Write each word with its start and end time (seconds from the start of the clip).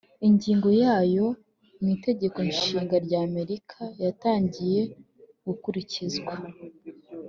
Ingingo 0.27 0.67
ya 0.81 0.97
yo 1.15 1.27
mu 1.81 1.87
itegeko 1.95 2.37
nshinga 2.51 2.95
rya 3.05 3.19
Amerika 3.27 3.79
yatangiye 4.03 4.81
gukurikizwa 5.45 6.33